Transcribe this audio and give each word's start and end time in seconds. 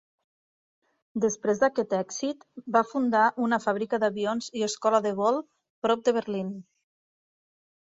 Després 1.25 1.61
d'aquest 1.63 1.93
èxit, 1.99 2.47
va 2.79 2.83
fundar 2.95 3.23
una 3.49 3.63
fàbrica 3.69 4.03
d'avions 4.07 4.51
i 4.63 4.69
escola 4.73 5.05
de 5.11 5.17
vol 5.25 5.43
prop 5.87 6.07
de 6.11 6.21
Berlín. 6.23 6.55